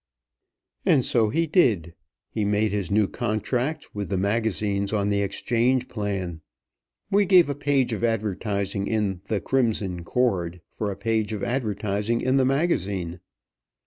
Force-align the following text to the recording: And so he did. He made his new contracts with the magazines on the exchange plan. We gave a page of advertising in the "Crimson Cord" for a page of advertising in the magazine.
And 0.83 1.05
so 1.05 1.29
he 1.29 1.45
did. 1.45 1.93
He 2.31 2.43
made 2.43 2.71
his 2.71 2.89
new 2.89 3.07
contracts 3.07 3.93
with 3.93 4.09
the 4.09 4.17
magazines 4.17 4.91
on 4.93 5.09
the 5.09 5.21
exchange 5.21 5.87
plan. 5.87 6.41
We 7.11 7.23
gave 7.25 7.49
a 7.49 7.53
page 7.53 7.93
of 7.93 8.03
advertising 8.03 8.87
in 8.87 9.21
the 9.25 9.39
"Crimson 9.39 10.03
Cord" 10.03 10.61
for 10.67 10.89
a 10.89 10.97
page 10.97 11.33
of 11.33 11.43
advertising 11.43 12.19
in 12.19 12.37
the 12.37 12.45
magazine. 12.45 13.19